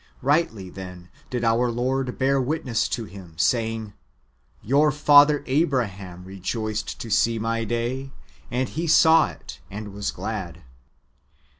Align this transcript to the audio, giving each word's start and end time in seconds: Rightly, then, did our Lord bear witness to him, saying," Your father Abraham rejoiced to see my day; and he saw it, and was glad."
Rightly, 0.23 0.71
then, 0.71 1.09
did 1.29 1.43
our 1.43 1.69
Lord 1.69 2.17
bear 2.17 2.41
witness 2.41 2.87
to 2.89 3.05
him, 3.05 3.33
saying," 3.37 3.93
Your 4.63 4.91
father 4.91 5.43
Abraham 5.45 6.25
rejoiced 6.25 6.99
to 7.01 7.11
see 7.11 7.37
my 7.37 7.65
day; 7.65 8.09
and 8.49 8.67
he 8.69 8.87
saw 8.87 9.27
it, 9.29 9.59
and 9.69 9.93
was 9.93 10.09
glad." 10.09 10.63